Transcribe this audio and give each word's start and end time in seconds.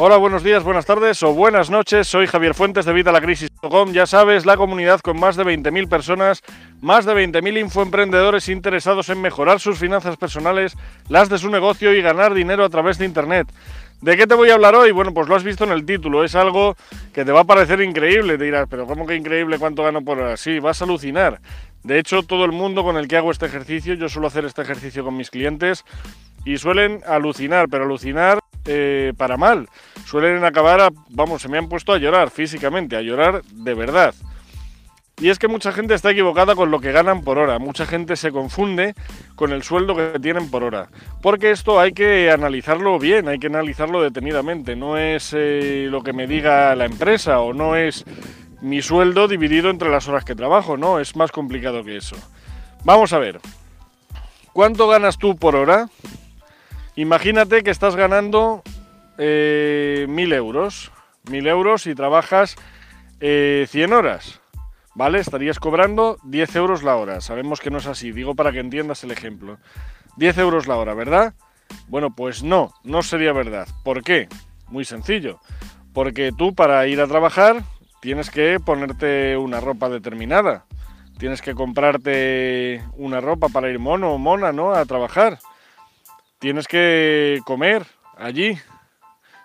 Hola, 0.00 0.16
buenos 0.16 0.44
días, 0.44 0.62
buenas 0.62 0.86
tardes 0.86 1.20
o 1.24 1.34
buenas 1.34 1.70
noches. 1.70 2.06
Soy 2.06 2.28
Javier 2.28 2.54
Fuentes 2.54 2.84
de 2.84 2.92
VitaLaCrisis.com. 2.92 3.90
Ya 3.90 4.06
sabes, 4.06 4.46
la 4.46 4.56
comunidad 4.56 5.00
con 5.00 5.18
más 5.18 5.34
de 5.34 5.42
20.000 5.42 5.88
personas, 5.88 6.44
más 6.80 7.04
de 7.04 7.14
20.000 7.14 7.58
infoemprendedores 7.58 8.48
interesados 8.48 9.08
en 9.08 9.20
mejorar 9.20 9.58
sus 9.58 9.76
finanzas 9.76 10.16
personales, 10.16 10.76
las 11.08 11.28
de 11.28 11.38
su 11.38 11.50
negocio 11.50 11.92
y 11.92 12.00
ganar 12.00 12.32
dinero 12.32 12.64
a 12.64 12.68
través 12.68 12.98
de 12.98 13.06
Internet. 13.06 13.48
¿De 14.00 14.16
qué 14.16 14.28
te 14.28 14.36
voy 14.36 14.50
a 14.50 14.54
hablar 14.54 14.76
hoy? 14.76 14.92
Bueno, 14.92 15.12
pues 15.12 15.26
lo 15.26 15.34
has 15.34 15.42
visto 15.42 15.64
en 15.64 15.72
el 15.72 15.84
título. 15.84 16.22
Es 16.22 16.36
algo 16.36 16.76
que 17.12 17.24
te 17.24 17.32
va 17.32 17.40
a 17.40 17.44
parecer 17.44 17.80
increíble. 17.80 18.38
Te 18.38 18.44
dirás, 18.44 18.68
pero 18.70 18.86
¿cómo 18.86 19.04
que 19.04 19.16
increíble 19.16 19.58
cuánto 19.58 19.82
gano 19.82 20.02
por 20.02 20.20
hora? 20.20 20.36
Sí, 20.36 20.60
vas 20.60 20.80
a 20.80 20.84
alucinar. 20.84 21.40
De 21.82 21.98
hecho, 21.98 22.22
todo 22.22 22.44
el 22.44 22.52
mundo 22.52 22.84
con 22.84 22.98
el 22.98 23.08
que 23.08 23.16
hago 23.16 23.32
este 23.32 23.46
ejercicio, 23.46 23.94
yo 23.94 24.08
suelo 24.08 24.28
hacer 24.28 24.44
este 24.44 24.62
ejercicio 24.62 25.02
con 25.02 25.16
mis 25.16 25.28
clientes 25.28 25.84
y 26.44 26.58
suelen 26.58 27.00
alucinar, 27.04 27.66
pero 27.68 27.82
alucinar 27.82 28.38
eh, 28.68 29.12
para 29.16 29.36
mal. 29.36 29.68
Suelen 30.04 30.44
acabar, 30.44 30.80
a, 30.80 30.90
vamos, 31.08 31.42
se 31.42 31.48
me 31.48 31.58
han 31.58 31.68
puesto 31.68 31.92
a 31.92 31.98
llorar 31.98 32.30
físicamente, 32.30 32.96
a 32.96 33.00
llorar 33.00 33.42
de 33.44 33.74
verdad. 33.74 34.14
Y 35.20 35.30
es 35.30 35.38
que 35.38 35.48
mucha 35.48 35.72
gente 35.72 35.94
está 35.94 36.12
equivocada 36.12 36.54
con 36.54 36.70
lo 36.70 36.78
que 36.80 36.92
ganan 36.92 37.22
por 37.22 37.38
hora. 37.38 37.58
Mucha 37.58 37.86
gente 37.86 38.14
se 38.14 38.30
confunde 38.30 38.94
con 39.34 39.52
el 39.52 39.64
sueldo 39.64 39.96
que 39.96 40.20
tienen 40.20 40.48
por 40.48 40.62
hora. 40.62 40.90
Porque 41.22 41.50
esto 41.50 41.80
hay 41.80 41.92
que 41.92 42.30
analizarlo 42.30 42.98
bien, 43.00 43.26
hay 43.26 43.40
que 43.40 43.48
analizarlo 43.48 44.00
detenidamente. 44.00 44.76
No 44.76 44.96
es 44.96 45.34
eh, 45.36 45.88
lo 45.90 46.02
que 46.02 46.12
me 46.12 46.28
diga 46.28 46.74
la 46.76 46.84
empresa 46.84 47.40
o 47.40 47.52
no 47.52 47.74
es 47.74 48.04
mi 48.60 48.80
sueldo 48.80 49.26
dividido 49.26 49.70
entre 49.70 49.90
las 49.90 50.06
horas 50.06 50.24
que 50.24 50.36
trabajo. 50.36 50.76
No, 50.76 51.00
es 51.00 51.16
más 51.16 51.32
complicado 51.32 51.82
que 51.82 51.96
eso. 51.96 52.16
Vamos 52.84 53.12
a 53.12 53.18
ver. 53.18 53.40
¿Cuánto 54.52 54.86
ganas 54.86 55.18
tú 55.18 55.36
por 55.36 55.56
hora? 55.56 55.88
Imagínate 56.98 57.62
que 57.62 57.70
estás 57.70 57.94
ganando 57.94 58.64
eh, 59.18 60.06
1000 60.08 60.32
euros. 60.32 60.90
1000 61.30 61.46
euros 61.46 61.86
y 61.86 61.94
trabajas 61.94 62.56
eh, 63.20 63.68
100 63.70 63.92
horas. 63.92 64.40
¿Vale? 64.96 65.20
Estarías 65.20 65.60
cobrando 65.60 66.18
10 66.24 66.56
euros 66.56 66.82
la 66.82 66.96
hora. 66.96 67.20
Sabemos 67.20 67.60
que 67.60 67.70
no 67.70 67.78
es 67.78 67.86
así, 67.86 68.10
digo 68.10 68.34
para 68.34 68.50
que 68.50 68.58
entiendas 68.58 69.04
el 69.04 69.12
ejemplo. 69.12 69.58
10 70.16 70.38
euros 70.38 70.66
la 70.66 70.74
hora, 70.74 70.92
¿verdad? 70.92 71.34
Bueno, 71.86 72.16
pues 72.16 72.42
no, 72.42 72.72
no 72.82 73.04
sería 73.04 73.32
verdad. 73.32 73.68
¿Por 73.84 74.02
qué? 74.02 74.26
Muy 74.66 74.84
sencillo. 74.84 75.38
Porque 75.92 76.32
tú 76.36 76.52
para 76.52 76.84
ir 76.88 77.00
a 77.00 77.06
trabajar 77.06 77.62
tienes 78.00 78.28
que 78.28 78.58
ponerte 78.58 79.36
una 79.36 79.60
ropa 79.60 79.88
determinada. 79.88 80.64
Tienes 81.16 81.42
que 81.42 81.54
comprarte 81.54 82.82
una 82.96 83.20
ropa 83.20 83.50
para 83.50 83.70
ir 83.70 83.78
mono 83.78 84.14
o 84.14 84.18
mona, 84.18 84.50
¿no? 84.50 84.72
A 84.72 84.84
trabajar. 84.84 85.38
Tienes 86.38 86.68
que 86.68 87.40
comer 87.44 87.84
allí. 88.16 88.56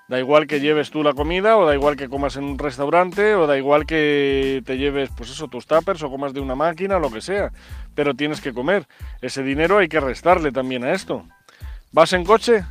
Da 0.10 0.20
igual 0.20 0.46
que 0.48 0.60
lleves 0.60 0.92
tú 0.92 1.02
la 1.02 1.14
comida, 1.14 1.58
o 1.58 1.66
da 1.66 1.74
igual 1.74 1.96
que 1.96 2.10
comas 2.10 2.36
en 2.36 2.44
un 2.44 2.60
restaurante, 2.60 3.34
o 3.36 3.48
da 3.48 3.58
igual 3.58 3.86
que 3.88 4.62
te 4.66 4.78
lleves, 4.78 5.10
pues 5.16 5.32
eso, 5.32 5.48
tus 5.48 5.66
tuppers, 5.66 6.04
o 6.04 6.12
comas 6.12 6.34
de 6.34 6.42
una 6.42 6.56
máquina, 6.56 7.00
lo 7.00 7.10
que 7.10 7.22
sea. 7.22 7.52
Pero 7.96 8.14
tienes 8.14 8.42
que 8.42 8.54
comer. 8.54 8.86
Ese 9.22 9.42
dinero 9.42 9.80
hay 9.80 9.88
que 9.88 10.00
restarle 10.00 10.52
también 10.52 10.84
a 10.84 10.92
esto. 10.92 11.26
¿Vas 11.94 12.14
en 12.14 12.26
coche? 12.26 12.66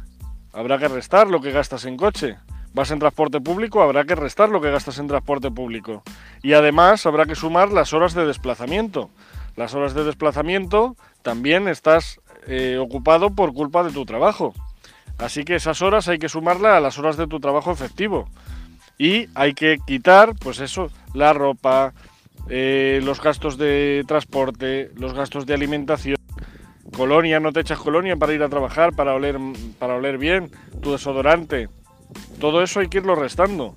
Habrá 0.53 0.79
que 0.79 0.89
restar 0.89 1.27
lo 1.29 1.41
que 1.41 1.51
gastas 1.51 1.85
en 1.87 1.97
coche. 1.97 2.37
¿Vas 2.75 2.91
en 2.91 3.01
transporte 3.01 3.41
público? 3.41 3.83
Habrá 3.83 4.05
que 4.05 4.15
restar 4.15 4.49
lo 4.51 4.61
que 4.61 4.71
gastas 4.71 4.99
en 4.99 5.09
transporte 5.09 5.51
público. 5.51 6.03
Y 6.43 6.53
además 6.53 7.07
habrá 7.07 7.27
que 7.27 7.35
sumar 7.35 7.73
las 7.73 7.93
horas 7.93 8.15
de 8.15 8.25
desplazamiento. 8.25 9.11
Las 9.57 9.75
horas 9.75 9.95
de 9.95 10.05
desplazamiento 10.05 10.97
también 11.23 11.69
estás 11.69 12.21
eh, 12.47 12.79
ocupado 12.79 13.31
por 13.31 13.53
culpa 13.53 13.83
de 13.83 13.93
tu 13.93 14.05
trabajo. 14.05 14.55
Así 15.19 15.45
que 15.45 15.55
esas 15.55 15.83
horas 15.83 16.09
hay 16.09 16.19
que 16.19 16.29
sumarlas 16.29 16.77
a 16.77 16.81
las 16.81 16.99
horas 16.99 17.17
de 17.17 17.27
tu 17.27 17.41
trabajo 17.41 17.71
efectivo. 17.71 18.29
Y 18.99 19.29
hay 19.35 19.55
que 19.55 19.79
quitar, 19.87 20.35
pues 20.39 20.61
eso, 20.61 20.91
la 21.15 21.33
ropa, 21.33 21.93
eh, 22.49 23.01
los 23.03 23.21
gastos 23.21 23.59
de 23.59 24.05
transporte, 24.07 24.91
los 24.97 25.15
gastos 25.15 25.47
de 25.47 25.55
alimentación. 25.55 26.17
Colonia, 26.97 27.41
no 27.41 27.53
te 27.53 27.61
echas 27.61 27.79
colonia 27.79 28.17
para 28.17 28.35
ir 28.35 28.43
a 28.43 28.49
trabajar, 28.49 28.95
para 28.95 29.15
oler, 29.15 29.39
para 29.79 29.95
oler 29.95 30.19
bien, 30.19 30.51
tu 30.83 30.93
desodorante. 30.93 31.69
Todo 32.39 32.63
eso 32.63 32.81
hay 32.81 32.89
que 32.89 32.99
irlo 32.99 33.15
restando. 33.15 33.77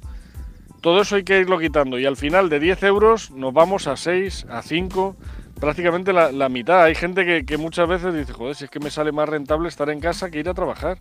Todo 0.81 1.01
eso 1.01 1.15
hay 1.15 1.23
que 1.23 1.39
irlo 1.39 1.57
quitando. 1.57 1.97
Y 1.97 2.05
al 2.05 2.17
final 2.17 2.49
de 2.49 2.59
10 2.59 2.83
euros 2.83 3.31
nos 3.31 3.53
vamos 3.53 3.87
a 3.87 3.95
6, 3.95 4.47
a 4.49 4.61
5, 4.61 5.15
prácticamente 5.65 6.13
la, 6.13 6.47
mitad. 6.47 6.83
Hay 6.83 6.93
gente 6.93 7.43
que, 7.43 7.57
muchas 7.57 7.87
veces 7.87 8.13
dice, 8.13 8.33
joder, 8.33 8.55
si 8.55 8.65
es 8.65 8.69
que 8.69 8.79
me 8.79 8.91
sale 8.91 9.11
más 9.11 9.27
rentable 9.27 9.67
estar 9.67 9.89
en 9.89 9.99
casa 9.99 10.29
que 10.29 10.37
ir 10.37 10.47
a 10.47 10.53
trabajar. 10.53 10.99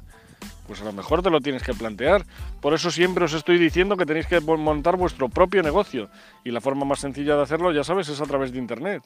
Pues 0.67 0.81
a 0.81 0.85
lo 0.85 0.93
mejor 0.95 1.23
te 1.23 1.29
lo 1.29 1.43
tienes 1.43 1.63
que 1.63 1.75
plantear. 1.75 2.25
Por 2.63 2.73
eso 2.73 2.91
siempre 2.91 3.27
os 3.27 3.35
estoy 3.35 3.59
diciendo 3.59 3.99
que 3.99 4.07
tenéis 4.07 4.27
que 4.27 4.41
montar 4.41 4.97
vuestro 4.97 5.29
propio 5.29 5.63
negocio. 5.63 6.09
Y 6.45 6.51
la 6.51 6.63
forma 6.63 6.87
más 6.87 7.01
sencilla 7.01 7.37
de 7.37 7.43
hacerlo, 7.43 7.73
ya 7.73 7.85
sabes, 7.85 8.09
es 8.09 8.23
a 8.23 8.25
través 8.25 8.53
de 8.53 8.59
Internet. 8.59 9.03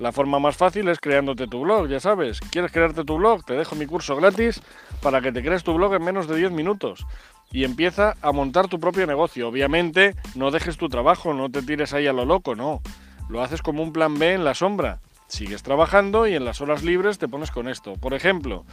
La 0.00 0.10
forma 0.10 0.40
más 0.40 0.56
fácil 0.56 0.88
es 0.88 0.98
creándote 0.98 1.46
tu 1.46 1.60
blog, 1.60 1.86
ya 1.86 2.00
sabes. 2.00 2.40
¿Quieres 2.40 2.72
crearte 2.72 3.04
tu 3.04 3.16
blog? 3.16 3.44
Te 3.44 3.54
dejo 3.54 3.76
mi 3.76 3.86
curso 3.86 4.16
gratis 4.16 4.60
para 5.00 5.20
que 5.20 5.30
te 5.30 5.40
crees 5.40 5.62
tu 5.62 5.72
blog 5.72 5.94
en 5.94 6.02
menos 6.02 6.26
de 6.26 6.34
10 6.34 6.50
minutos. 6.50 7.06
Y 7.52 7.62
empieza 7.62 8.16
a 8.22 8.32
montar 8.32 8.66
tu 8.66 8.80
propio 8.80 9.06
negocio. 9.06 9.46
Obviamente, 9.46 10.16
no 10.34 10.50
dejes 10.50 10.76
tu 10.76 10.88
trabajo, 10.88 11.32
no 11.32 11.48
te 11.48 11.62
tires 11.62 11.92
ahí 11.92 12.08
a 12.08 12.12
lo 12.12 12.24
loco, 12.24 12.56
no 12.56 12.82
lo 13.30 13.42
haces 13.42 13.62
como 13.62 13.82
un 13.82 13.92
plan 13.92 14.18
B 14.18 14.34
en 14.34 14.44
la 14.44 14.54
sombra. 14.54 14.98
Sigues 15.28 15.62
trabajando 15.62 16.26
y 16.26 16.34
en 16.34 16.44
las 16.44 16.60
horas 16.60 16.82
libres 16.82 17.18
te 17.18 17.28
pones 17.28 17.52
con 17.52 17.68
esto. 17.68 17.94
Por 17.94 18.12
ejemplo, 18.12 18.64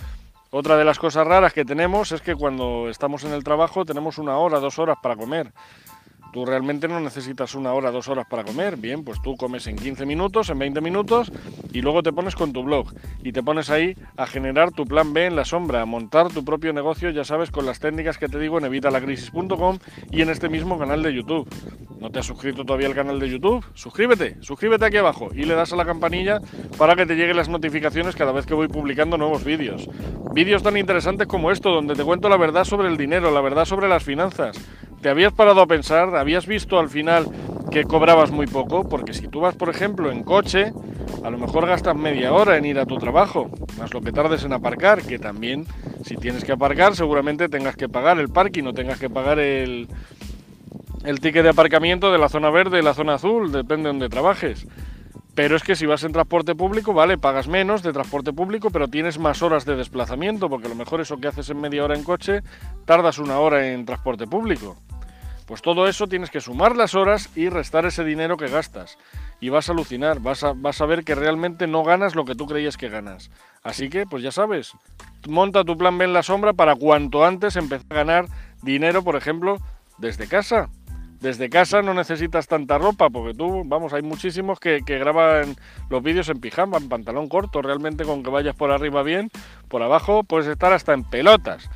otra 0.49 0.75
de 0.77 0.83
las 0.83 0.97
cosas 0.97 1.27
raras 1.27 1.53
que 1.53 1.63
tenemos 1.63 2.11
es 2.11 2.21
que 2.21 2.35
cuando 2.35 2.89
estamos 2.89 3.23
en 3.23 3.33
el 3.33 3.43
trabajo 3.43 3.85
tenemos 3.85 4.17
una 4.17 4.37
hora, 4.37 4.59
dos 4.59 4.79
horas 4.79 4.97
para 5.01 5.15
comer. 5.15 5.53
Tú 6.31 6.45
realmente 6.45 6.87
no 6.87 6.99
necesitas 6.99 7.55
una 7.55 7.73
hora, 7.73 7.91
dos 7.91 8.07
horas 8.09 8.25
para 8.29 8.43
comer. 8.43 8.77
Bien, 8.77 9.03
pues 9.03 9.21
tú 9.21 9.35
comes 9.35 9.67
en 9.67 9.75
15 9.75 10.05
minutos, 10.05 10.49
en 10.49 10.59
20 10.59 10.81
minutos 10.81 11.31
y 11.73 11.81
luego 11.81 12.03
te 12.03 12.11
pones 12.11 12.35
con 12.35 12.53
tu 12.53 12.63
blog 12.63 12.93
y 13.23 13.31
te 13.31 13.43
pones 13.43 13.69
ahí 13.69 13.95
a 14.17 14.27
generar 14.27 14.71
tu 14.71 14.85
plan 14.85 15.13
B 15.13 15.25
en 15.25 15.35
la 15.35 15.45
sombra, 15.45 15.81
a 15.81 15.85
montar 15.85 16.29
tu 16.29 16.43
propio 16.43 16.73
negocio, 16.73 17.09
ya 17.09 17.23
sabes, 17.23 17.51
con 17.51 17.65
las 17.65 17.79
técnicas 17.79 18.17
que 18.17 18.27
te 18.27 18.39
digo 18.39 18.57
en 18.57 18.65
evitalacrisis.com 18.65 19.79
y 20.11 20.21
en 20.21 20.29
este 20.29 20.49
mismo 20.49 20.77
canal 20.77 21.01
de 21.01 21.13
YouTube. 21.13 21.47
¿No 21.99 22.11
te 22.11 22.19
has 22.19 22.25
suscrito 22.27 22.63
todavía 22.63 22.87
al 22.87 22.93
canal 22.93 23.19
de 23.19 23.29
YouTube? 23.29 23.65
Suscríbete, 23.73 24.37
suscríbete 24.41 24.85
aquí 24.85 24.97
abajo 24.97 25.29
y 25.33 25.45
le 25.45 25.55
das 25.55 25.73
a 25.73 25.75
la 25.75 25.85
campanilla 25.85 26.39
para 26.77 26.95
que 26.95 27.07
te 27.07 27.15
lleguen 27.15 27.35
las 27.35 27.49
notificaciones 27.49 28.15
cada 28.15 28.31
vez 28.31 28.45
que 28.45 28.53
voy 28.53 28.67
publicando 28.67 29.17
nuevos 29.17 29.43
vídeos. 29.43 29.89
Vídeos 30.33 30.61
tan 30.61 30.77
interesantes 30.77 31.27
como 31.27 31.49
esto, 31.49 31.71
donde 31.71 31.95
te 31.95 32.03
cuento 32.03 32.29
la 32.29 32.37
verdad 32.37 32.65
sobre 32.65 32.87
el 32.87 32.97
dinero, 32.97 33.31
la 33.31 33.41
verdad 33.41 33.65
sobre 33.65 33.89
las 33.89 34.03
finanzas 34.03 34.57
¿Te 35.01 35.09
habías 35.09 35.31
parado 35.31 35.61
a 35.61 35.67
pensar, 35.67 36.15
habías 36.15 36.47
visto 36.47 36.79
al 36.79 36.89
final 36.89 37.27
que 37.71 37.83
cobrabas 37.83 38.31
muy 38.31 38.47
poco? 38.47 38.89
Porque 38.89 39.13
si 39.13 39.27
tú 39.27 39.41
vas, 39.41 39.55
por 39.55 39.69
ejemplo, 39.69 40.11
en 40.11 40.23
coche, 40.23 40.73
a 41.23 41.29
lo 41.29 41.37
mejor 41.37 41.67
gastas 41.67 41.95
media 41.95 42.33
hora 42.33 42.57
en 42.57 42.65
ir 42.65 42.79
a 42.79 42.85
tu 42.85 42.97
trabajo, 42.97 43.49
más 43.77 43.93
lo 43.93 44.01
que 44.01 44.11
tardes 44.11 44.43
en 44.43 44.53
aparcar, 44.53 45.03
que 45.03 45.19
también, 45.19 45.67
si 46.03 46.17
tienes 46.17 46.43
que 46.43 46.51
aparcar, 46.51 46.95
seguramente 46.95 47.47
tengas 47.47 47.75
que 47.75 47.87
pagar 47.87 48.19
el 48.19 48.29
parking 48.29 48.63
o 48.63 48.73
tengas 48.73 48.99
que 48.99 49.09
pagar 49.09 49.37
el, 49.37 49.87
el 51.03 51.19
ticket 51.19 51.43
de 51.43 51.49
aparcamiento 51.49 52.11
de 52.11 52.17
la 52.17 52.27
zona 52.27 52.49
verde, 52.49 52.81
la 52.81 52.95
zona 52.95 53.15
azul, 53.15 53.51
depende 53.51 53.83
de 53.83 53.89
donde 53.89 54.09
trabajes. 54.09 54.67
Pero 55.35 55.55
es 55.55 55.61
que 55.61 55.75
si 55.75 55.85
vas 55.85 56.03
en 56.03 56.13
transporte 56.13 56.55
público, 56.55 56.93
vale, 56.93 57.19
pagas 57.19 57.47
menos 57.47 57.83
de 57.83 57.93
transporte 57.93 58.33
público, 58.33 58.71
pero 58.71 58.87
tienes 58.87 59.19
más 59.19 59.43
horas 59.43 59.65
de 59.65 59.75
desplazamiento, 59.75 60.49
porque 60.49 60.65
a 60.65 60.69
lo 60.69 60.75
mejor 60.75 60.99
eso 60.99 61.17
que 61.17 61.27
haces 61.27 61.51
en 61.51 61.61
media 61.61 61.83
hora 61.83 61.95
en 61.95 62.03
coche, 62.03 62.41
tardas 62.85 63.19
una 63.19 63.37
hora 63.37 63.67
en 63.67 63.85
transporte 63.85 64.25
público. 64.25 64.75
Pues 65.47 65.61
todo 65.61 65.87
eso 65.87 66.07
tienes 66.07 66.29
que 66.29 66.41
sumar 66.41 66.75
las 66.75 66.93
horas 66.93 67.29
y 67.33 67.47
restar 67.47 67.85
ese 67.85 68.03
dinero 68.03 68.35
que 68.35 68.49
gastas. 68.49 68.97
Y 69.39 69.47
vas 69.47 69.69
a 69.69 69.71
alucinar, 69.71 70.19
vas 70.19 70.43
a, 70.43 70.51
vas 70.53 70.81
a 70.81 70.85
ver 70.85 71.05
que 71.05 71.15
realmente 71.15 71.67
no 71.67 71.83
ganas 71.85 72.15
lo 72.15 72.25
que 72.25 72.35
tú 72.35 72.47
creías 72.47 72.75
que 72.75 72.89
ganas. 72.89 73.31
Así 73.63 73.89
que, 73.89 74.05
pues 74.05 74.21
ya 74.21 74.31
sabes, 74.31 74.73
monta 75.25 75.63
tu 75.63 75.77
plan 75.77 75.97
B 75.97 76.03
en 76.03 76.11
la 76.11 76.21
sombra 76.21 76.51
para 76.51 76.75
cuanto 76.75 77.23
antes 77.23 77.55
empezar 77.55 77.85
a 77.89 77.95
ganar 77.95 78.25
dinero, 78.61 79.05
por 79.05 79.15
ejemplo, 79.15 79.57
desde 79.97 80.27
casa. 80.27 80.69
Desde 81.21 81.49
casa 81.49 81.81
no 81.81 81.93
necesitas 81.93 82.47
tanta 82.47 82.77
ropa, 82.77 83.09
porque 83.09 83.33
tú, 83.33 83.63
vamos, 83.65 83.93
hay 83.93 84.01
muchísimos 84.01 84.59
que, 84.59 84.81
que 84.85 84.99
graban 84.99 85.55
los 85.89 86.03
vídeos 86.03 86.27
en 86.27 86.41
pijama, 86.41 86.77
en 86.77 86.89
pantalón 86.89 87.29
corto, 87.29 87.61
realmente 87.61 88.03
con 88.03 88.21
que 88.21 88.29
vayas 88.29 88.55
por 88.55 88.69
arriba 88.69 89.01
bien, 89.01 89.31
por 89.69 89.81
abajo 89.81 90.25
puedes 90.25 90.47
estar 90.47 90.73
hasta 90.73 90.93
en 90.93 91.05
pelotas. 91.05 91.69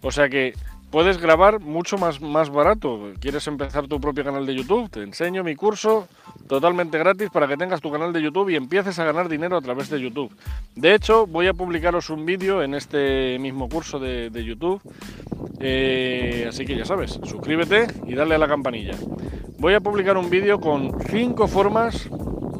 O 0.00 0.10
sea 0.10 0.28
que 0.28 0.54
puedes 0.90 1.18
grabar 1.18 1.60
mucho 1.60 1.98
más, 1.98 2.20
más 2.20 2.50
barato. 2.50 3.12
¿Quieres 3.20 3.46
empezar 3.46 3.86
tu 3.86 4.00
propio 4.00 4.24
canal 4.24 4.46
de 4.46 4.54
YouTube? 4.54 4.90
Te 4.90 5.02
enseño 5.02 5.44
mi 5.44 5.54
curso 5.54 6.08
totalmente 6.46 6.98
gratis 6.98 7.30
para 7.30 7.46
que 7.46 7.56
tengas 7.56 7.80
tu 7.80 7.90
canal 7.90 8.12
de 8.12 8.22
YouTube 8.22 8.50
y 8.50 8.56
empieces 8.56 8.98
a 8.98 9.04
ganar 9.04 9.28
dinero 9.28 9.56
a 9.56 9.60
través 9.60 9.90
de 9.90 10.00
YouTube. 10.00 10.34
De 10.74 10.94
hecho, 10.94 11.26
voy 11.26 11.46
a 11.46 11.54
publicaros 11.54 12.10
un 12.10 12.24
vídeo 12.24 12.62
en 12.62 12.74
este 12.74 13.38
mismo 13.38 13.68
curso 13.68 13.98
de, 13.98 14.30
YouTube. 14.44 14.80
Eh, 15.60 16.46
así 16.48 16.64
que 16.64 16.76
ya 16.76 16.84
sabes, 16.84 17.18
suscríbete 17.24 17.86
y 18.06 18.14
dale 18.14 18.36
a 18.36 18.38
la 18.38 18.48
campanilla. 18.48 18.94
Voy 19.58 19.74
a 19.74 19.80
publicar 19.80 20.16
un 20.16 20.30
vídeo 20.30 20.60
con 20.60 20.92
cinco 21.10 21.48
formas 21.48 22.08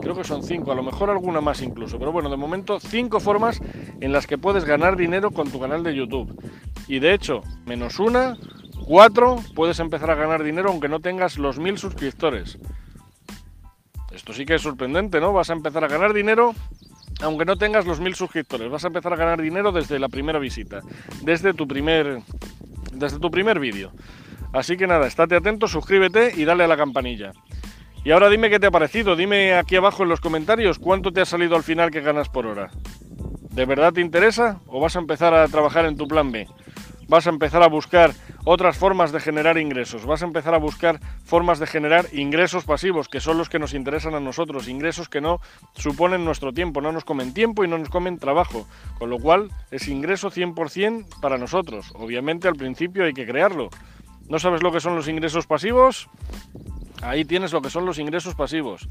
creo 0.00 0.15
que 0.15 0.25
son 0.25 0.43
cinco, 0.43 0.73
a 0.73 0.75
lo 0.75 0.83
mejor 0.83 1.11
alguna 1.11 1.41
más 1.41 1.62
incluso, 1.62 1.99
pero 1.99 2.12
bueno, 2.12 2.31
de 2.31 2.37
momento 2.37 2.81
cinco 2.81 3.21
formas 3.21 3.61
en 4.00 4.12
las 4.12 4.27
que 4.27 4.39
puedes 4.39 4.65
ganar 4.65 4.97
dinero 4.97 5.31
con 5.31 5.50
tu 5.50 5.61
canal 5.61 5.83
de 5.83 5.95
YouTube. 5.95 6.41
Y 6.87 7.00
de 7.00 7.15
hecho, 7.15 7.43
menos 7.67 7.99
una, 7.99 8.37
4 8.89 9.37
puedes 9.55 9.81
empezar 9.81 10.11
a 10.11 10.15
ganar 10.15 10.43
dinero 10.43 10.71
aunque 10.71 10.89
no 10.89 11.00
tengas 11.00 11.37
los 11.37 11.59
1000 11.59 11.77
suscriptores. 11.77 12.59
Esto 14.11 14.33
sí 14.33 14.47
que 14.47 14.55
es 14.55 14.62
sorprendente, 14.62 15.21
¿no? 15.21 15.35
Vas 15.35 15.50
a 15.50 15.53
empezar 15.53 15.85
a 15.85 15.89
ganar 15.89 16.15
dinero 16.15 16.55
aunque 17.21 17.45
no 17.45 17.56
tengas 17.56 17.85
los 17.85 18.00
1000 18.00 18.15
suscriptores. 18.15 18.71
Vas 18.71 18.85
a 18.85 18.87
empezar 18.87 19.12
a 19.12 19.17
ganar 19.17 19.43
dinero 19.43 19.73
desde 19.73 19.99
la 19.99 20.09
primera 20.09 20.39
visita, 20.39 20.81
desde 21.23 21.53
tu 21.53 21.69
primer 21.69 22.23
desde 22.93 23.19
tu 23.19 23.31
primer 23.31 23.61
vídeo. 23.61 23.93
Así 24.55 24.79
que 24.79 24.87
nada, 24.87 25.06
estate 25.06 25.37
atento, 25.37 25.69
suscríbete 25.69 26.33
y 26.35 26.47
dale 26.47 26.65
a 26.65 26.69
la 26.69 26.77
campanilla. 26.77 27.33
Y 28.05 28.11
ahora 28.11 28.31
dime 28.31 28.49
qué 28.49 28.59
te 28.59 28.67
ha 28.67 28.71
parecido, 28.71 29.17
dime 29.17 29.55
aquí 29.55 29.77
abajo 29.77 30.03
en 30.03 30.09
los 30.09 30.21
comentarios 30.21 30.79
cuánto 30.79 31.12
te 31.12 31.21
ha 31.21 31.25
salido 31.25 31.56
al 31.56 31.62
final 31.62 31.91
que 31.91 32.00
ganas 32.00 32.29
por 32.29 32.47
hora. 32.47 32.71
¿De 33.50 33.65
verdad 33.65 33.93
te 33.93 34.00
interesa 34.00 34.61
o 34.67 34.81
vas 34.81 34.97
a 34.97 35.00
empezar 35.00 35.35
a 35.35 35.49
trabajar 35.49 35.85
en 35.85 35.97
tu 35.97 36.06
plan 36.06 36.31
B? 36.31 36.47
Vas 37.09 37.27
a 37.27 37.31
empezar 37.31 37.62
a 37.62 37.69
buscar 37.69 38.12
otras 38.45 38.77
formas 38.77 39.12
de 39.12 39.21
generar 39.21 39.59
ingresos, 39.59 40.06
vas 40.06 40.23
a 40.23 40.27
empezar 40.27 40.55
a 40.55 40.59
buscar 40.59 41.00
formas 41.25 41.59
de 41.59 41.67
generar 41.67 42.06
ingresos 42.12 42.65
pasivos, 42.65 43.09
que 43.09 43.21
son 43.21 43.37
los 43.37 43.49
que 43.49 43.59
nos 43.59 43.75
interesan 43.75 44.15
a 44.15 44.21
nosotros, 44.21 44.69
ingresos 44.69 45.09
que 45.09 45.21
no 45.21 45.41
suponen 45.75 46.25
nuestro 46.25 46.53
tiempo, 46.53 46.81
no 46.81 46.93
nos 46.93 47.05
comen 47.05 47.35
tiempo 47.35 47.65
y 47.65 47.69
no 47.69 47.79
nos 47.79 47.89
comen 47.89 48.19
trabajo, 48.19 48.67
con 48.99 49.11
lo 49.11 49.19
cual 49.19 49.50
es 49.71 49.89
ingreso 49.89 50.31
100% 50.31 51.21
para 51.21 51.37
nosotros. 51.37 51.93
Obviamente 51.95 52.47
al 52.47 52.55
principio 52.55 53.05
hay 53.05 53.12
que 53.12 53.27
crearlo. 53.27 53.71
¿No 54.29 54.39
sabes 54.39 54.62
lo 54.62 54.71
que 54.71 54.81
son 54.81 54.95
los 54.95 55.09
ingresos 55.09 55.47
pasivos? 55.47 56.09
Ahí 57.03 57.25
tienes 57.25 57.53
lo 57.53 57.62
que 57.62 57.71
son 57.71 57.87
los 57.87 57.99
ingresos 57.99 58.35
pasivos. 58.35 58.89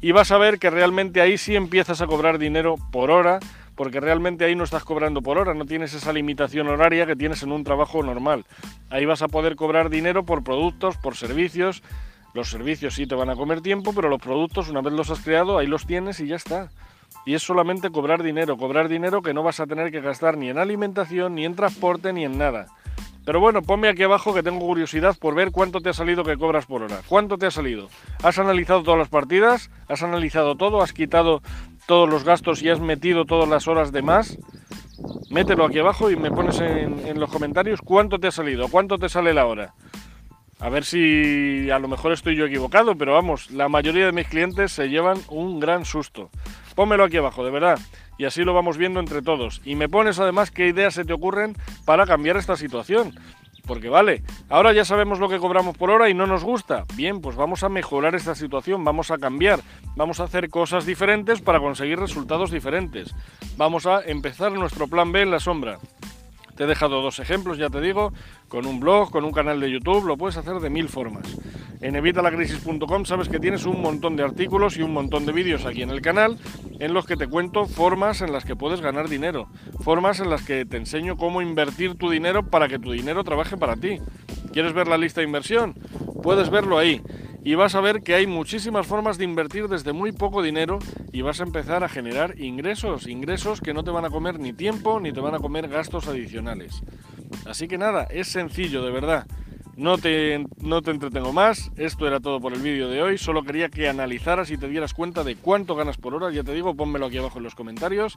Y 0.00 0.12
vas 0.12 0.32
a 0.32 0.38
ver 0.38 0.58
que 0.58 0.70
realmente 0.70 1.20
ahí 1.20 1.38
sí 1.38 1.56
empiezas 1.56 2.00
a 2.00 2.06
cobrar 2.06 2.38
dinero 2.38 2.76
por 2.90 3.10
hora, 3.10 3.40
porque 3.74 4.00
realmente 4.00 4.44
ahí 4.44 4.54
no 4.54 4.64
estás 4.64 4.84
cobrando 4.84 5.22
por 5.22 5.38
hora, 5.38 5.54
no 5.54 5.64
tienes 5.64 5.94
esa 5.94 6.12
limitación 6.12 6.68
horaria 6.68 7.06
que 7.06 7.16
tienes 7.16 7.42
en 7.42 7.52
un 7.52 7.64
trabajo 7.64 8.02
normal. 8.02 8.44
Ahí 8.90 9.04
vas 9.04 9.22
a 9.22 9.28
poder 9.28 9.56
cobrar 9.56 9.90
dinero 9.90 10.24
por 10.24 10.44
productos, 10.44 10.96
por 10.96 11.16
servicios. 11.16 11.82
Los 12.34 12.50
servicios 12.50 12.94
sí 12.94 13.06
te 13.06 13.14
van 13.14 13.30
a 13.30 13.36
comer 13.36 13.60
tiempo, 13.60 13.92
pero 13.94 14.08
los 14.08 14.20
productos, 14.20 14.68
una 14.68 14.80
vez 14.80 14.92
los 14.92 15.10
has 15.10 15.20
creado, 15.20 15.58
ahí 15.58 15.66
los 15.66 15.86
tienes 15.86 16.20
y 16.20 16.26
ya 16.26 16.36
está. 16.36 16.70
Y 17.26 17.34
es 17.34 17.42
solamente 17.42 17.90
cobrar 17.90 18.22
dinero, 18.22 18.56
cobrar 18.56 18.88
dinero 18.88 19.22
que 19.22 19.32
no 19.32 19.42
vas 19.42 19.60
a 19.60 19.66
tener 19.66 19.90
que 19.90 20.00
gastar 20.00 20.36
ni 20.36 20.50
en 20.50 20.58
alimentación, 20.58 21.34
ni 21.34 21.44
en 21.44 21.54
transporte, 21.54 22.12
ni 22.12 22.24
en 22.24 22.36
nada. 22.36 22.66
Pero 23.24 23.40
bueno, 23.40 23.62
ponme 23.62 23.88
aquí 23.88 24.02
abajo 24.02 24.34
que 24.34 24.42
tengo 24.42 24.60
curiosidad 24.60 25.16
por 25.18 25.34
ver 25.34 25.50
cuánto 25.50 25.80
te 25.80 25.88
ha 25.88 25.94
salido 25.94 26.24
que 26.24 26.36
cobras 26.36 26.66
por 26.66 26.82
hora. 26.82 27.00
¿Cuánto 27.08 27.38
te 27.38 27.46
ha 27.46 27.50
salido? 27.50 27.88
¿Has 28.22 28.38
analizado 28.38 28.82
todas 28.82 28.98
las 28.98 29.08
partidas? 29.08 29.70
¿Has 29.88 30.02
analizado 30.02 30.56
todo? 30.56 30.82
¿Has 30.82 30.92
quitado 30.92 31.42
todos 31.86 32.08
los 32.08 32.24
gastos 32.24 32.62
y 32.62 32.68
has 32.68 32.80
metido 32.80 33.24
todas 33.24 33.48
las 33.48 33.66
horas 33.66 33.92
de 33.92 34.02
más? 34.02 34.36
Mételo 35.30 35.64
aquí 35.64 35.78
abajo 35.78 36.10
y 36.10 36.16
me 36.16 36.30
pones 36.30 36.60
en, 36.60 37.18
los 37.18 37.30
comentarios 37.30 37.80
cuánto 37.80 38.18
te 38.18 38.26
ha 38.26 38.30
salido, 38.30 38.68
cuánto 38.68 38.98
te 38.98 39.08
sale 39.08 39.32
la 39.32 39.46
hora. 39.46 39.74
A 40.60 40.68
ver 40.68 40.84
si 40.84 41.70
a 41.70 41.78
lo 41.78 41.88
mejor 41.88 42.12
estoy 42.12 42.36
yo 42.36 42.44
equivocado, 42.44 42.94
pero 42.96 43.14
vamos, 43.14 43.50
la 43.50 43.68
mayoría 43.68 44.06
de 44.06 44.12
mis 44.12 44.28
clientes 44.28 44.72
se 44.72 44.88
llevan 44.88 45.18
un 45.28 45.60
gran 45.60 45.84
susto. 45.84 46.30
Pónmelo 46.74 47.04
aquí 47.04 47.16
abajo, 47.16 47.44
de 47.44 47.50
verdad 47.50 47.78
y 48.18 48.24
así 48.24 48.44
lo 48.44 48.54
vamos 48.54 48.76
viendo 48.76 49.00
entre 49.00 49.22
todos. 49.22 49.60
Y 49.64 49.74
me 49.74 49.88
pones 49.88 50.18
además 50.18 50.50
qué 50.50 50.68
ideas 50.68 50.94
se 50.94 51.04
te 51.04 51.12
ocurren 51.12 51.56
para 51.84 52.06
cambiar 52.06 52.36
esta 52.36 52.56
situación. 52.56 53.14
Porque 53.66 53.88
vale, 53.88 54.22
ahora 54.50 54.74
ya 54.74 54.84
sabemos 54.84 55.18
lo 55.18 55.28
que 55.28 55.38
cobramos 55.38 55.76
por 55.76 55.90
hora 55.90 56.10
y 56.10 56.14
no 56.14 56.26
nos 56.26 56.44
gusta. 56.44 56.84
Bien, 56.96 57.22
pues 57.22 57.34
vamos 57.34 57.62
a 57.64 57.70
mejorar 57.70 58.14
esta 58.14 58.34
situación, 58.34 58.84
vamos 58.84 59.10
a 59.10 59.16
cambiar, 59.16 59.60
vamos 59.96 60.20
a 60.20 60.24
hacer 60.24 60.50
cosas 60.50 60.84
diferentes 60.84 61.40
para 61.40 61.60
conseguir 61.60 61.98
resultados 61.98 62.50
diferentes. 62.50 63.14
Vamos 63.56 63.86
a 63.86 64.02
empezar 64.02 64.52
nuestro 64.52 64.86
plan 64.86 65.12
B 65.12 65.22
en 65.22 65.30
la 65.30 65.40
sombra. 65.40 65.78
Te 66.56 66.64
he 66.64 66.66
dejado 66.66 67.00
dos 67.00 67.18
ejemplos, 67.18 67.58
ya 67.58 67.70
te 67.70 67.80
digo, 67.80 68.12
con 68.48 68.66
un 68.66 68.80
blog, 68.80 69.10
con 69.10 69.24
un 69.24 69.32
canal 69.32 69.58
de 69.60 69.70
YouTube, 69.70 70.04
lo 70.04 70.16
puedes 70.16 70.36
hacer 70.36 70.60
de 70.60 70.70
mil 70.70 70.88
formas. 70.88 71.26
En 71.80 71.96
evitalacrisis.com 71.96 73.04
sabes 73.04 73.28
que 73.28 73.40
tienes 73.40 73.66
un 73.66 73.82
montón 73.82 74.14
de 74.14 74.22
artículos 74.22 74.76
y 74.76 74.82
un 74.82 74.92
montón 74.92 75.26
de 75.26 75.32
vídeos 75.32 75.64
aquí 75.66 75.82
en 75.82 75.90
el 75.90 76.00
canal 76.00 76.38
en 76.78 76.94
los 76.94 77.06
que 77.06 77.16
te 77.16 77.28
cuento 77.28 77.66
formas 77.66 78.20
en 78.20 78.32
las 78.32 78.44
que 78.44 78.56
puedes 78.56 78.80
ganar 78.80 79.08
dinero, 79.08 79.48
formas 79.80 80.20
en 80.20 80.30
las 80.30 80.42
que 80.42 80.64
te 80.64 80.76
enseño 80.76 81.16
cómo 81.16 81.42
invertir 81.42 81.96
tu 81.96 82.10
dinero 82.10 82.48
para 82.50 82.68
que 82.68 82.78
tu 82.78 82.92
dinero 82.92 83.24
trabaje 83.24 83.56
para 83.56 83.76
ti. 83.76 83.98
¿Quieres 84.52 84.72
ver 84.72 84.88
la 84.88 84.98
lista 84.98 85.20
de 85.20 85.26
inversión? 85.26 85.74
Puedes 86.22 86.50
verlo 86.50 86.78
ahí 86.78 87.02
y 87.44 87.54
vas 87.56 87.74
a 87.74 87.80
ver 87.80 88.02
que 88.02 88.14
hay 88.14 88.26
muchísimas 88.26 88.86
formas 88.86 89.18
de 89.18 89.24
invertir 89.24 89.68
desde 89.68 89.92
muy 89.92 90.12
poco 90.12 90.42
dinero 90.42 90.78
y 91.12 91.20
vas 91.20 91.40
a 91.40 91.44
empezar 91.44 91.84
a 91.84 91.88
generar 91.88 92.40
ingresos, 92.40 93.06
ingresos 93.06 93.60
que 93.60 93.74
no 93.74 93.84
te 93.84 93.90
van 93.90 94.06
a 94.06 94.10
comer 94.10 94.40
ni 94.40 94.52
tiempo 94.52 94.98
ni 94.98 95.12
te 95.12 95.20
van 95.20 95.34
a 95.34 95.38
comer 95.38 95.68
gastos 95.68 96.08
adicionales. 96.08 96.82
Así 97.46 97.68
que 97.68 97.76
nada, 97.76 98.04
es 98.04 98.28
sencillo, 98.28 98.82
de 98.82 98.90
verdad. 98.90 99.26
No 99.76 99.98
te, 99.98 100.46
no 100.60 100.82
te 100.82 100.92
entretengo 100.92 101.32
más, 101.32 101.72
esto 101.76 102.06
era 102.06 102.20
todo 102.20 102.40
por 102.40 102.52
el 102.52 102.60
vídeo 102.60 102.88
de 102.88 103.02
hoy, 103.02 103.18
solo 103.18 103.42
quería 103.42 103.68
que 103.68 103.88
analizaras 103.88 104.52
y 104.52 104.56
te 104.56 104.68
dieras 104.68 104.94
cuenta 104.94 105.24
de 105.24 105.34
cuánto 105.34 105.74
ganas 105.74 105.96
por 105.96 106.14
hora, 106.14 106.30
ya 106.30 106.44
te 106.44 106.52
digo, 106.52 106.76
pónmelo 106.76 107.06
aquí 107.06 107.18
abajo 107.18 107.38
en 107.38 107.44
los 107.44 107.56
comentarios. 107.56 108.16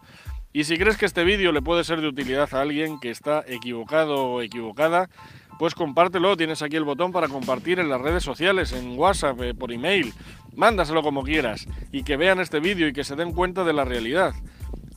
Y 0.53 0.65
si 0.65 0.77
crees 0.77 0.97
que 0.97 1.07
este 1.07 1.23
vídeo 1.23 1.51
le 1.51 1.63
puede 1.63 1.83
ser 1.83 2.01
de 2.01 2.07
utilidad 2.07 2.53
a 2.53 2.61
alguien 2.61 2.99
que 2.99 3.09
está 3.09 3.43
equivocado 3.47 4.23
o 4.23 4.41
equivocada, 4.43 5.09
pues 5.57 5.73
compártelo, 5.73 6.37
tienes 6.37 6.61
aquí 6.61 6.75
el 6.75 6.83
botón 6.83 7.11
para 7.11 7.27
compartir 7.27 7.79
en 7.79 7.89
las 7.89 8.01
redes 8.01 8.23
sociales, 8.23 8.71
en 8.73 8.97
WhatsApp, 8.97 9.41
eh, 9.41 9.53
por 9.55 9.71
email, 9.71 10.13
mándaselo 10.55 11.01
como 11.01 11.23
quieras 11.23 11.67
y 11.91 12.03
que 12.03 12.17
vean 12.17 12.39
este 12.39 12.59
vídeo 12.59 12.87
y 12.87 12.93
que 12.93 13.03
se 13.03 13.15
den 13.15 13.33
cuenta 13.33 13.63
de 13.63 13.73
la 13.73 13.83
realidad. 13.83 14.33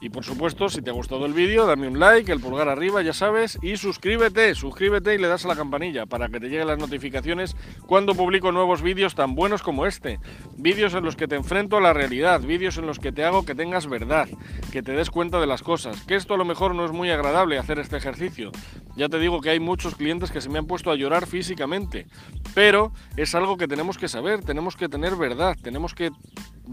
Y 0.00 0.08
por 0.08 0.25
supuesto, 0.25 0.70
si 0.70 0.81
te 0.81 0.88
ha 0.91 0.94
gustado 0.94 1.26
el 1.26 1.35
vídeo, 1.35 1.67
dame 1.67 1.87
un 1.87 2.00
like, 2.00 2.32
el 2.32 2.41
pulgar 2.41 2.69
arriba, 2.69 3.02
ya 3.02 3.12
sabes, 3.12 3.58
y 3.61 3.76
suscríbete, 3.76 4.55
suscríbete 4.55 5.14
y 5.14 5.19
le 5.19 5.29
das 5.29 5.44
a 5.44 5.49
la 5.49 5.56
campanilla 5.56 6.06
para 6.06 6.29
que 6.29 6.41
te 6.41 6.49
lleguen 6.49 6.69
las 6.69 6.79
notificaciones 6.79 7.55
cuando 7.87 8.14
publico 8.14 8.50
nuevos 8.50 8.81
vídeos 8.81 9.14
tan 9.14 9.35
buenos 9.35 9.62
como 9.62 9.85
este. 9.85 10.19
Vídeos 10.56 10.94
en 10.94 11.05
los 11.05 11.17
que 11.17 11.29
te 11.29 11.37
enfrento 11.37 11.76
a 11.76 11.81
la 11.82 11.93
realidad, 11.93 12.41
vídeos 12.41 12.79
en 12.79 12.87
los 12.87 12.99
que 12.99 13.12
te 13.12 13.25
hago 13.25 13.44
que 13.44 13.55
tengas 13.55 13.88
verdad, 13.88 14.26
que 14.73 14.82
te 14.82 14.93
des 14.93 15.11
cuenta 15.11 15.38
de 15.38 15.47
las 15.47 15.62
cosas, 15.62 16.03
que 16.05 16.14
esto 16.14 16.32
a 16.32 16.38
lo 16.38 16.46
mejor 16.46 16.75
no 16.75 16.87
es 16.87 16.93
muy 16.93 17.11
agradable 17.11 17.58
hacer 17.58 17.79
este 17.79 17.99
ejercicio. 17.99 18.53
Ya 18.96 19.08
te 19.08 19.19
digo 19.19 19.41
que 19.41 19.50
hay 19.50 19.61
muchos 19.61 19.94
clientes 19.94 20.31
que 20.31 20.41
se 20.41 20.49
me 20.49 20.58
han 20.58 20.67
puesto 20.67 20.91
a 20.91 20.96
llorar 20.96 21.26
físicamente, 21.26 22.06
pero 22.55 22.93
es 23.17 23.35
algo 23.35 23.58
que 23.58 23.69
tenemos 23.69 23.99
que 23.99 24.08
saber, 24.08 24.43
tenemos 24.43 24.76
que 24.76 24.88
tener 24.88 25.17
verdad, 25.17 25.56
tenemos 25.62 25.94
que 25.94 26.11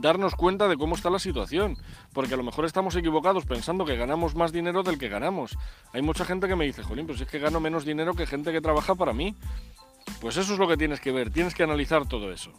darnos 0.01 0.35
cuenta 0.35 0.67
de 0.67 0.77
cómo 0.77 0.95
está 0.95 1.09
la 1.09 1.19
situación, 1.19 1.77
porque 2.13 2.33
a 2.33 2.37
lo 2.37 2.43
mejor 2.43 2.65
estamos 2.65 2.95
equivocados 2.95 3.45
pensando 3.45 3.85
que 3.85 3.95
ganamos 3.95 4.35
más 4.35 4.51
dinero 4.51 4.83
del 4.83 4.97
que 4.97 5.09
ganamos. 5.09 5.57
Hay 5.93 6.01
mucha 6.01 6.25
gente 6.25 6.47
que 6.47 6.55
me 6.55 6.65
dice, 6.65 6.83
Jolín, 6.83 7.07
pues 7.07 7.21
es 7.21 7.27
que 7.27 7.39
gano 7.39 7.59
menos 7.59 7.85
dinero 7.85 8.13
que 8.13 8.25
gente 8.25 8.51
que 8.51 8.61
trabaja 8.61 8.95
para 8.95 9.13
mí. 9.13 9.35
Pues 10.21 10.37
eso 10.37 10.53
es 10.53 10.59
lo 10.59 10.67
que 10.67 10.77
tienes 10.77 10.99
que 10.99 11.11
ver, 11.11 11.31
tienes 11.31 11.53
que 11.53 11.63
analizar 11.63 12.07
todo 12.07 12.31
eso. 12.31 12.51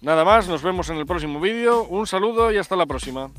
Nada 0.00 0.24
más, 0.24 0.48
nos 0.48 0.62
vemos 0.62 0.88
en 0.90 0.96
el 0.96 1.06
próximo 1.06 1.40
vídeo, 1.40 1.84
un 1.84 2.06
saludo 2.06 2.50
y 2.50 2.56
hasta 2.56 2.74
la 2.74 2.86
próxima. 2.86 3.30